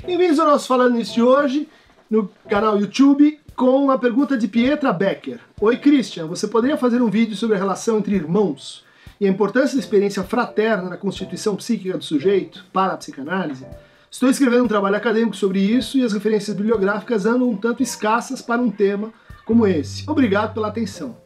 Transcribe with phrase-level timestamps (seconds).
[0.00, 1.68] Bem-vindos ao nosso Falando Nisso de hoje,
[2.10, 5.38] no canal YouTube, com a pergunta de Pietra Becker.
[5.60, 8.84] Oi, Christian, você poderia fazer um vídeo sobre a relação entre irmãos
[9.20, 13.66] e a importância da experiência fraterna na constituição psíquica do sujeito para a psicanálise?
[14.10, 18.40] Estou escrevendo um trabalho acadêmico sobre isso e as referências bibliográficas andam um tanto escassas
[18.40, 19.12] para um tema
[19.44, 20.10] como esse.
[20.10, 21.16] Obrigado pela atenção.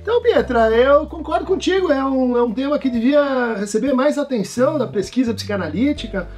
[0.00, 4.78] Então, Pietra, eu concordo contigo, é um, é um tema que devia receber mais atenção
[4.78, 6.28] da pesquisa psicanalítica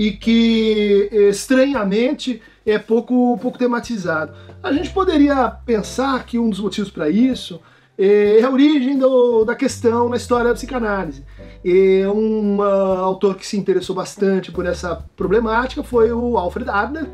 [0.00, 4.32] e que, estranhamente, é pouco, pouco tematizado.
[4.62, 7.60] A gente poderia pensar que um dos motivos para isso
[7.98, 11.22] é a origem do, da questão na história da psicanálise.
[11.62, 17.06] E um uh, autor que se interessou bastante por essa problemática foi o Alfred Adler,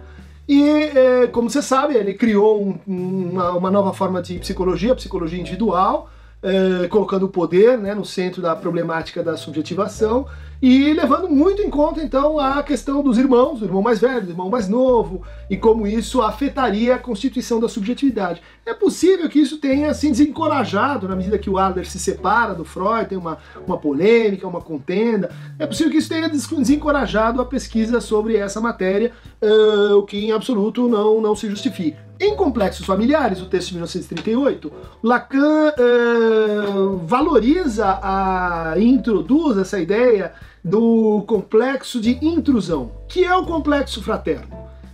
[0.49, 5.41] e, é, como você sabe, ele criou um, uma, uma, nova forma de psicologia, psicologia
[5.41, 6.09] individual,
[6.41, 10.29] é, colocando o poder né, no centro da problemática da subjetivação
[10.61, 14.31] e levando muito em conta então a questão dos irmãos, do irmão mais velho, do
[14.31, 18.41] irmão mais novo, e como isso afetaria a constituição da subjetividade.
[18.65, 22.65] É possível que isso tenha assim desencorajado na medida que o Adler se separa do
[22.65, 25.31] Freud, tem uma, uma polêmica, uma contenda.
[25.59, 30.33] É possível que isso tenha desencorajado a pesquisa sobre essa matéria, uh, o que em
[30.33, 32.07] absoluto não, não se justifica.
[32.19, 40.33] Em Complexos Familiares, o texto de 1938, Lacan uh, valoriza a, e introduz essa ideia
[40.67, 44.49] do complexo de intrusão, que é o complexo fraterno.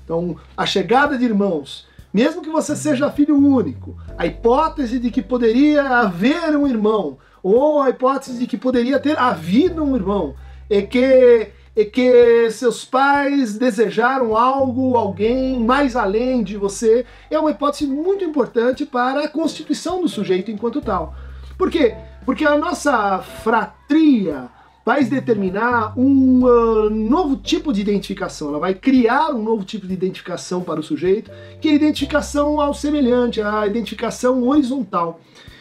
[0.04, 5.22] Então, a chegada de irmãos, mesmo que você seja filho único, a hipótese de que
[5.22, 10.34] poderia haver um irmão, ou a hipótese de que poderia ter havido um irmão,
[10.68, 17.50] é que é que seus pais desejaram algo, alguém mais além de você, é uma
[17.50, 21.14] hipótese muito importante para a constituição do sujeito enquanto tal.
[21.56, 21.94] Por quê?
[22.26, 24.50] Porque a nossa fratria,
[24.84, 29.94] vai determinar um uh, novo tipo de identificação, ela vai criar um novo tipo de
[29.94, 31.30] identificação para o sujeito,
[31.60, 35.20] que é a identificação ao semelhante, a identificação horizontal.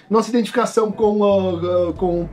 [0.09, 2.27] Nossa identificação com, uh, uh, com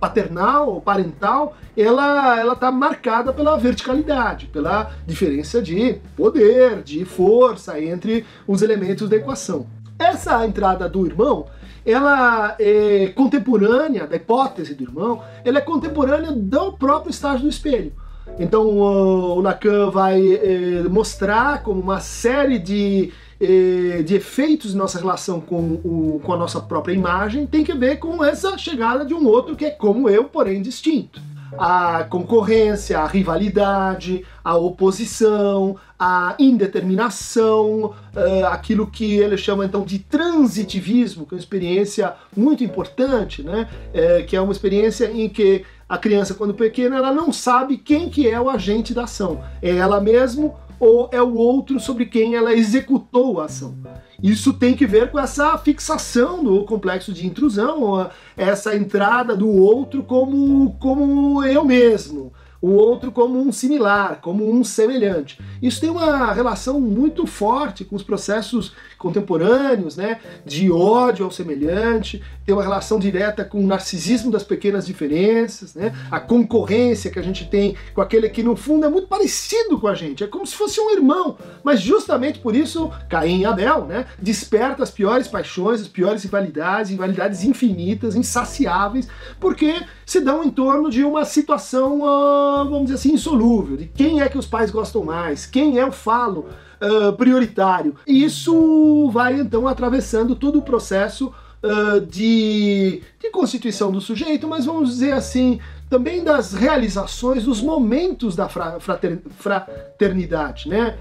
[0.00, 7.80] paternal ou parental, ela ela está marcada pela verticalidade, pela diferença de poder, de força
[7.80, 9.66] entre os elementos da equação.
[9.96, 11.46] Essa entrada do irmão
[11.84, 17.92] ela é contemporânea da hipótese do irmão, ela é contemporânea do próprio estágio do espelho.
[18.38, 24.98] Então o Lacan vai é, mostrar como uma série de, é, de efeitos de nossa
[24.98, 29.12] relação com, o, com a nossa própria imagem tem que ver com essa chegada de
[29.12, 31.20] um outro que é como eu, porém distinto
[31.58, 39.98] a concorrência, a rivalidade, a oposição, a indeterminação, uh, aquilo que ele chama então de
[39.98, 43.68] transitivismo, que é uma experiência muito importante, né?
[43.92, 48.08] É, que é uma experiência em que a criança, quando pequena, ela não sabe quem
[48.08, 49.42] que é o agente da ação.
[49.60, 53.72] É ela mesma ou é o outro sobre quem ela executou a ação.
[54.20, 60.02] Isso tem que ver com essa fixação do complexo de intrusão, essa entrada do outro
[60.02, 65.38] como, como eu mesmo o outro como um similar, como um semelhante.
[65.60, 72.22] Isso tem uma relação muito forte com os processos contemporâneos, né, de ódio ao semelhante,
[72.46, 77.22] tem uma relação direta com o narcisismo das pequenas diferenças, né, a concorrência que a
[77.22, 80.46] gente tem com aquele que no fundo é muito parecido com a gente, é como
[80.46, 85.26] se fosse um irmão, mas justamente por isso Caim e Abel, né, desperta as piores
[85.26, 89.08] paixões, as piores rivalidades, rivalidades infinitas, insaciáveis,
[89.40, 94.20] porque se dão em torno de uma situação, uh, vamos dizer assim, insolúvel, de quem
[94.20, 96.46] é que os pais gostam mais, quem é o falo
[96.80, 97.94] uh, prioritário.
[98.06, 101.32] E isso vai então atravessando todo o processo
[101.62, 108.34] uh, de, de constituição do sujeito, mas vamos dizer assim, também das realizações, dos momentos
[108.34, 110.98] da fraternidade, né?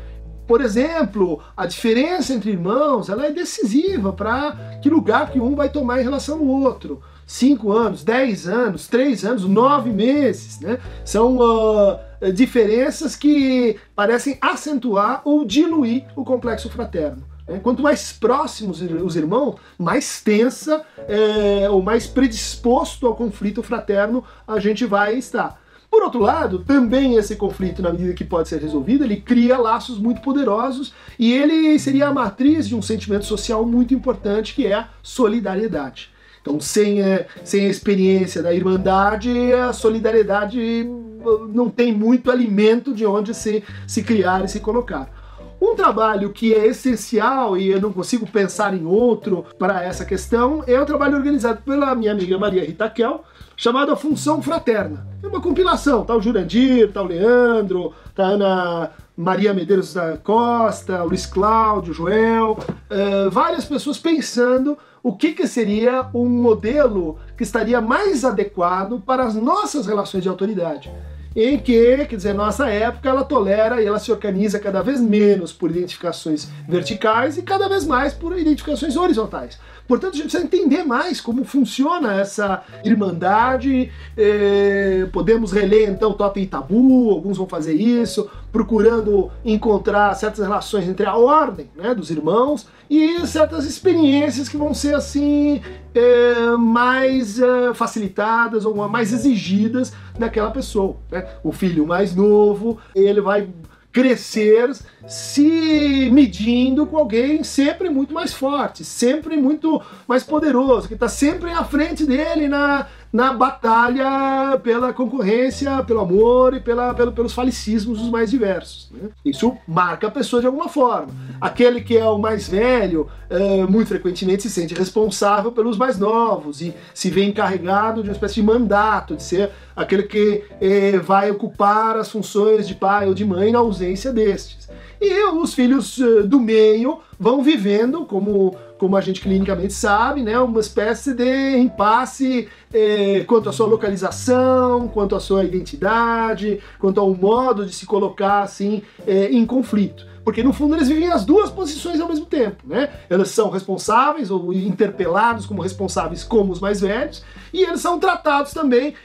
[0.51, 5.69] Por exemplo, a diferença entre irmãos ela é decisiva para que lugar que um vai
[5.69, 7.01] tomar em relação ao outro.
[7.25, 10.59] 5 anos, 10 anos, 3 anos, 9 meses.
[10.59, 10.77] Né?
[11.05, 17.23] São uh, diferenças que parecem acentuar ou diluir o complexo fraterno.
[17.47, 17.61] Né?
[17.63, 24.59] Quanto mais próximos os irmãos, mais tensa é, ou mais predisposto ao conflito fraterno a
[24.59, 25.60] gente vai estar.
[25.91, 29.99] Por outro lado, também esse conflito, na medida que pode ser resolvido, ele cria laços
[29.99, 34.73] muito poderosos e ele seria a matriz de um sentimento social muito importante que é
[34.73, 36.09] a solidariedade.
[36.41, 42.93] Então, sem, a, sem a experiência da irmandade, a solidariedade uh, não tem muito alimento
[42.93, 45.20] de onde se, se criar e se colocar.
[45.61, 50.63] Um trabalho que é essencial e eu não consigo pensar em outro para essa questão
[50.65, 53.23] é o trabalho organizado pela minha amiga Maria Rita Kel,
[53.55, 55.05] chamado A Função Fraterna.
[55.21, 60.17] É uma compilação, tá o Jurandir, tá o Leandro, tá a Ana Maria Medeiros da
[60.17, 67.43] Costa, Luiz Cláudio, Joel, uh, várias pessoas pensando o que, que seria um modelo que
[67.43, 70.91] estaria mais adequado para as nossas relações de autoridade
[71.35, 75.53] em que, quer dizer, nossa época ela tolera e ela se organiza cada vez menos
[75.53, 79.57] por identificações verticais e cada vez mais por identificações horizontais.
[79.91, 83.91] Portanto, a gente precisa entender mais como funciona essa irmandade.
[84.15, 90.87] Eh, podemos reler então Totem e Tabu, alguns vão fazer isso, procurando encontrar certas relações
[90.87, 95.61] entre a ordem né, dos irmãos e certas experiências que vão ser assim
[95.93, 100.95] eh, mais eh, facilitadas ou mais exigidas daquela pessoa.
[101.11, 101.27] Né?
[101.43, 103.49] O filho mais novo, ele vai
[103.91, 104.71] crescer
[105.07, 111.51] se medindo com alguém sempre muito mais forte, sempre muito mais poderoso, que está sempre
[111.51, 118.01] à frente dele na, na batalha pela concorrência, pelo amor e pela, pelo, pelos falicismos
[118.01, 118.89] os mais diversos.
[118.91, 119.09] Né?
[119.25, 121.09] Isso marca a pessoa de alguma forma.
[121.39, 126.61] Aquele que é o mais velho, uh, muito frequentemente se sente responsável pelos mais novos
[126.61, 131.31] e se vê encarregado de uma espécie de mandato, de ser aquele que eh, vai
[131.31, 134.69] ocupar as funções de pai ou de mãe na ausência destes.
[135.01, 140.39] E os filhos uh, do meio vão vivendo como como a gente clinicamente sabe, né,
[140.39, 147.13] uma espécie de impasse eh, quanto à sua localização, quanto à sua identidade, quanto ao
[147.13, 150.07] modo de se colocar assim eh, em conflito.
[150.23, 152.89] Porque no fundo eles vivem as duas posições ao mesmo tempo, né?
[153.07, 158.51] Eles são responsáveis ou interpelados como responsáveis como os mais velhos, e eles são tratados
[158.51, 158.95] também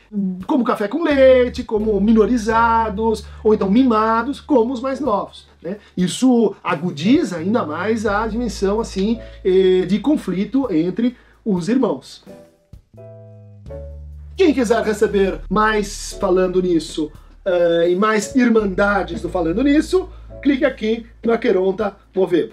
[0.47, 5.47] como café com leite, como minorizados, ou então mimados como os mais novos.
[5.67, 5.79] Né?
[5.97, 12.25] Isso agudiza ainda mais a dimensão assim eh, de conflito entre os irmãos.
[14.37, 17.11] Quem quiser receber mais falando nisso
[17.47, 20.09] uh, e mais irmandades do Falando Nisso,
[20.43, 22.53] clique aqui no Aqueronta Movebo.